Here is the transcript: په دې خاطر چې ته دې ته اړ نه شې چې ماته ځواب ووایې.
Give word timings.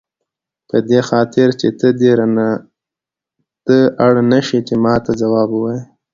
په 0.69 0.77
دې 0.89 0.99
خاطر 1.09 1.47
چې 1.59 1.67
ته 1.79 1.87
دې 2.01 2.11
ته 3.65 3.77
اړ 4.05 4.13
نه 4.31 4.39
شې 4.47 4.59
چې 4.67 4.75
ماته 4.83 5.11
ځواب 5.21 5.49
ووایې. 5.53 5.81